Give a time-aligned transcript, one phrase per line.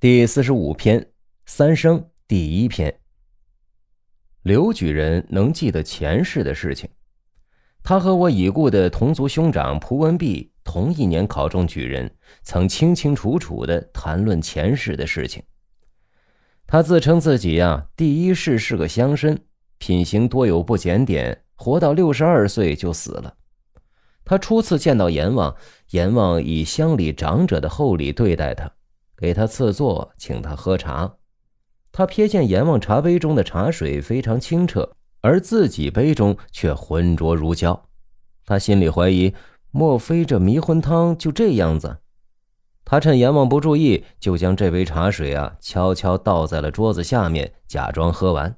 [0.00, 1.10] 第四十五篇
[1.44, 3.00] 三生第一篇。
[4.42, 6.88] 刘举人能记得前世的事情，
[7.82, 12.08] 他和我已故的同族兄长蒲文弼同一年考中举人，
[12.44, 15.42] 曾清清楚楚的谈论前世的事情。
[16.64, 19.36] 他自称自己呀，第一世是个乡绅，
[19.78, 23.34] 品行多有不检点，活到六十二岁就死了。
[24.24, 25.56] 他初次见到阎王，
[25.90, 28.72] 阎王以乡里长者的厚礼对待他。
[29.18, 31.16] 给他赐座，请他喝茶。
[31.90, 34.88] 他瞥见阎王茶杯中的茶水非常清澈，
[35.20, 37.88] 而自己杯中却浑浊如胶。
[38.46, 39.34] 他心里怀疑，
[39.72, 41.98] 莫非这迷魂汤就这样子？
[42.84, 48.56] 他趁阎王不注意，就将这杯茶水啊悄悄倒在了桌子下面，假装喝完。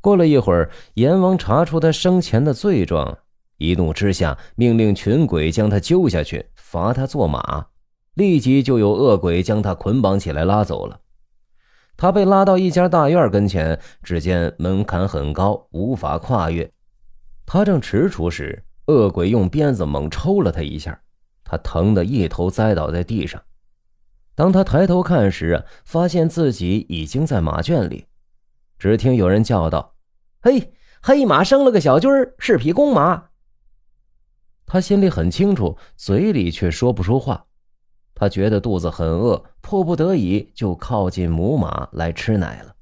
[0.00, 3.18] 过了一会儿，阎王查出他生前的罪状，
[3.56, 7.66] 一怒之下，命令群鬼将他揪下去，罚他做马。
[8.14, 11.00] 立即就有恶鬼将他捆绑起来拉走了。
[11.96, 16.68] 他被拉到一家大院跟前，只见门槛很高，无法跨越。
[17.46, 21.00] 他正踟蹰时，恶鬼用鞭子猛抽了他一下，
[21.44, 23.40] 他疼得一头栽倒在地上。
[24.34, 28.06] 当他抬头看时，发现自己已经在马圈里。
[28.76, 29.94] 只听有人叫道
[30.42, 33.26] ：“嘿，黑马生了个小驹儿，是匹公马。”
[34.66, 37.46] 他心里很清楚，嘴里却说不出话。
[38.14, 42.74] 他觉得肚子很饿，迫不得已就靠近母马来吃奶了。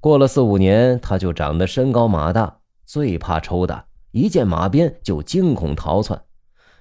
[0.00, 6.20] 过了四五年，他就长得身高马大，最怕抽打，一见马鞭就惊恐逃窜。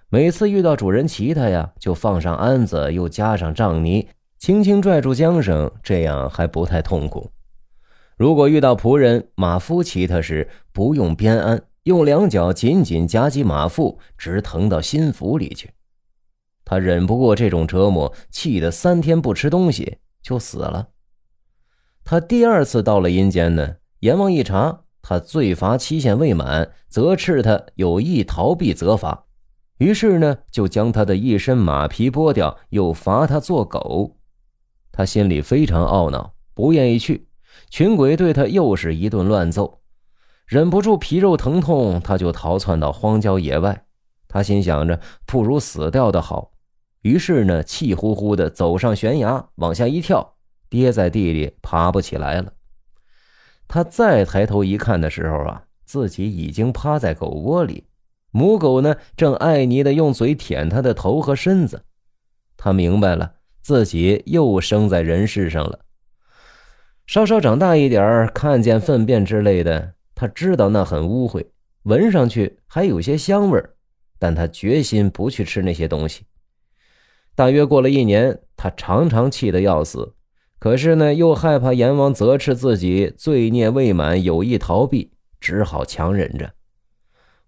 [0.10, 7.30] 每次遇到主人骑他呀，就放上鞍子，又加上杖泥，轻轻拽住缰绳，这样还不太痛苦。
[8.18, 15.72] 如果遇到仆人、马夫骑他时，不用鞭鞍，用两脚紧紧夹击马腹，直疼到心腹里去。
[16.72, 20.88] 他忍不过这种折磨，气得三天不吃东西就死了。
[22.06, 29.26] 他第二次到了阴间呢，阎王一查，他罪罚期限未满，责斥他有意逃避责罚，
[29.80, 34.16] 于是呢，就将他的一身马皮剥掉，又罚他做狗。
[34.94, 37.28] 他心里非常懊恼，不愿意去。
[37.70, 39.82] 群鬼对他又是一顿乱揍，
[40.46, 43.84] 忍不住皮肉疼痛，他就逃窜到荒郊野外。
[44.30, 46.54] 他心想着，不如死掉的好。
[47.02, 50.36] 于是呢，气呼呼的走上悬崖，往下一跳，
[50.70, 52.54] 跌在地里，爬不起来了。
[53.68, 57.86] 他再抬头一看的时候啊，自己已经趴在狗窝里，
[58.30, 61.86] 母狗呢正爱昵的用嘴舔他的头和身子。
[62.56, 65.80] 他明白了，自己又生在人世上了。
[67.08, 71.48] 稍稍长大一点看见粪便之类的，他知道那很污秽，
[71.84, 73.62] 闻上去还有些香味
[74.20, 76.26] 但他决心不去吃那些东西。
[77.42, 80.14] 大约过了一年，他常常气得要死，
[80.60, 86.54] 可是呢，又害怕阎王责斥自己罪孽未满，有意逃避，只好强忍着。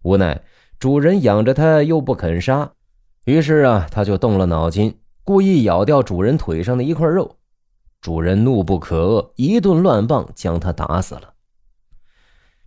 [0.02, 0.42] 无奈
[0.80, 2.72] 主人养着他又不肯杀，
[3.26, 7.38] 于是啊，他就动了脑筋，故意咬掉主人腿上的一块肉。
[8.02, 11.36] 主人怒不可遏，一顿乱棒将他打死了。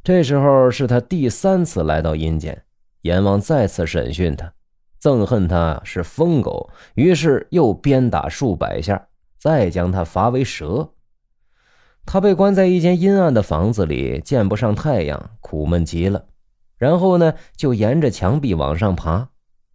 [0.05, 2.63] 这时候是他第三次来到阴间，
[3.03, 4.53] 阎王再次审讯他。
[5.07, 9.07] 憎恨他是疯狗，于是又鞭打数百下，
[9.39, 10.91] 再将他罚为蛇。
[12.05, 16.25] 他被关在一间阴暗的房子里，见不上太阳，苦闷极了。
[16.77, 19.29] 然后呢，就沿着墙壁往上爬，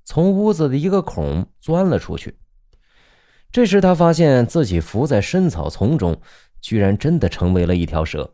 [0.04, 2.38] 从屋子的一个孔钻了出去。
[3.54, 6.20] 这时他发现自己伏在深草丛中，
[6.60, 8.34] 居然真的成为了一条蛇。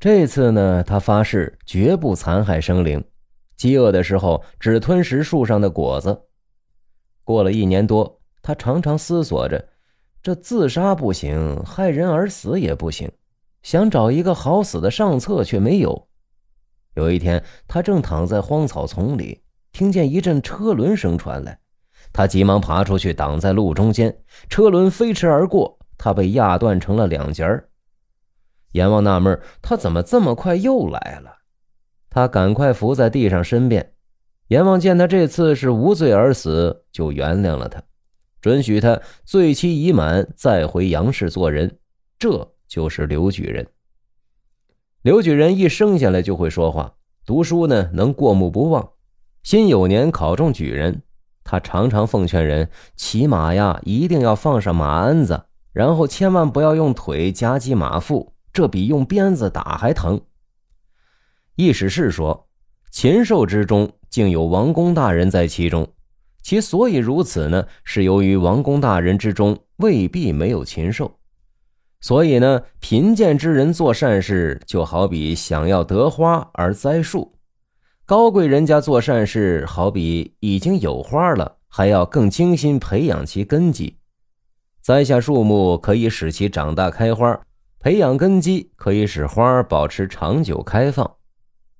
[0.00, 3.04] 这次呢，他发誓绝不残害生灵。
[3.56, 6.22] 饥饿的时候，只吞食树上的果子。
[7.24, 9.68] 过了一年多，他常常思索着：
[10.22, 13.10] 这自杀不行，害人而死也不行，
[13.62, 16.08] 想找一个好死的上策却没有。
[16.94, 19.42] 有一天，他正躺在荒草丛里，
[19.72, 21.58] 听见一阵车轮声传来，
[22.12, 24.16] 他急忙爬出去，挡在路中间。
[24.48, 27.68] 车轮飞驰而过，他被压断成了两截儿。
[28.72, 31.32] 阎王纳闷：他怎么这么快又来了？
[32.16, 33.92] 他赶快伏在地上申辩，
[34.48, 37.82] 阎王见他这次是无罪而死，就原谅了他，
[38.40, 41.76] 准许他罪期已满，再回阳世做人。
[42.18, 43.66] 这就是刘举人。
[45.02, 46.94] 刘举人一生下来就会说话，
[47.26, 48.92] 读书呢能过目不忘。
[49.42, 51.02] 辛酉年考中举人，
[51.44, 55.38] 他常常奉劝人骑马呀，一定要放上马鞍子，
[55.70, 60.18] 然后千万不要用腿夹击马腹，这比用鞭子打还疼。
[61.56, 62.46] 意史是说，
[62.90, 65.88] 禽兽之中竟有王公大人在其中，
[66.42, 67.66] 其所以如此呢？
[67.82, 71.18] 是由于王公大人之中未必没有禽兽。
[72.02, 77.32] 所以呢，贫贱之人做善事，就好比想要得花而栽树；
[78.04, 83.96] 高贵人家做善事，好比已经有花了，还要更精心培养其根基。
[84.82, 87.40] 栽下树木可以使其长大开花，
[87.80, 91.10] 培养根基可以使花保持长久开放。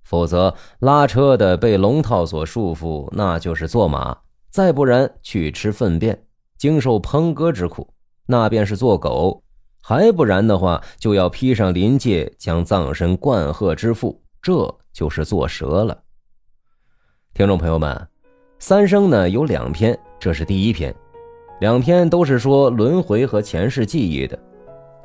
[0.06, 4.16] 否则，拉车的被龙套所束缚，那就是做马；
[4.50, 6.16] 再不然去吃粪便，
[6.56, 7.92] 经受烹割之苦，
[8.26, 9.42] 那便是做狗。
[9.82, 15.98] 还不然的话，就要披上鳞戒，将葬身灌壑之腹，这就是做蛇了。
[17.34, 18.08] 听众朋友们，
[18.60, 20.94] 三生呢有两篇，这是第一篇，
[21.58, 24.38] 两篇都是说轮回和前世记忆的。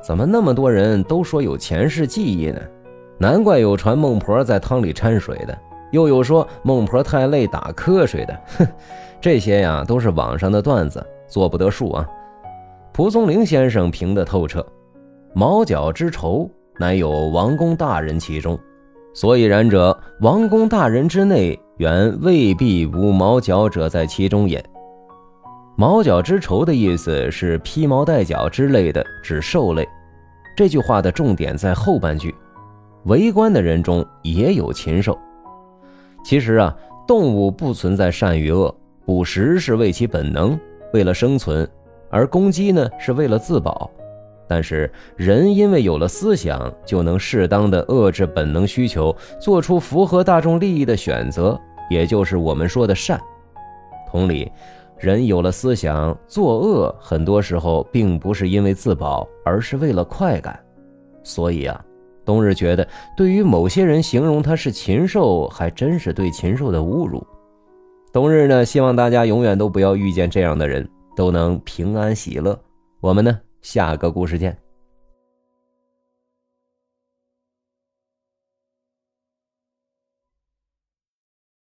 [0.03, 2.61] 怎么那么多人都说有前世记忆呢？
[3.21, 5.55] 难怪有传孟婆在汤里掺水的，
[5.91, 8.35] 又有说孟婆太累打瞌睡的。
[8.57, 8.67] 哼，
[9.21, 12.03] 这些呀都是网上的段子，做不得数啊。
[12.91, 14.65] 蒲松龄先生评得透彻
[15.35, 18.57] ：“毛角之仇，乃有王公大人其中。
[19.13, 24.65] 所以然者，王公大人之内，原未必无毛角者在其中也。
[25.77, 29.87] 毛角之仇的意思是披毛戴角之类的，指兽类。
[30.57, 32.33] 这句话的重点在后半句：
[33.05, 35.17] 围观的人中也有禽兽。
[36.23, 36.75] 其实啊，
[37.07, 38.73] 动物不存在善与恶，
[39.05, 40.59] 捕食是为其本能，
[40.93, 41.67] 为了生存。”
[42.13, 43.89] 而攻击呢，是为了自保，
[44.45, 51.57] 但是人因为有了思想，就能适当的遏制本能需求，做出符合大众利益的选择，
[51.89, 53.17] 也就是我们说的善。
[54.09, 54.51] 同理，
[54.97, 60.59] 人有了思想，作恶很多时候并不是因为自保，而是为了快感。
[61.23, 61.81] 所以啊，
[62.25, 62.87] 冬日觉得，
[63.17, 67.25] 对于某些人形容他是禽兽，还真是对禽兽的侮辱。
[68.13, 70.87] 冬日呢，希望大家永远都不要遇见这样的人。
[71.13, 72.57] 都能平安喜乐。
[73.01, 74.60] 我们呢，下个故事见。